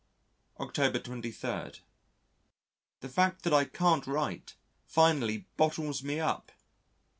[0.59, 1.73] October 23.
[3.01, 6.51] The fact that I can't write, finally bottles me up.